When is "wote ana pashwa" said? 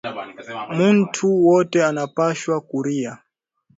1.45-2.55